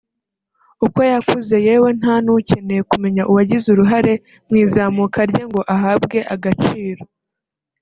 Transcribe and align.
uko 0.85 0.99
yakuze 1.11 1.55
yewe 1.67 1.89
nta 1.99 2.15
n’ukeneye 2.23 2.81
kumenya 2.91 3.23
uwagize 3.29 3.65
uruhare 3.69 4.13
mu 4.47 4.55
izamuka 4.63 5.19
rye 5.29 5.43
ngo 5.49 5.61
ahabwe 5.75 6.17
agaciro 6.33 7.01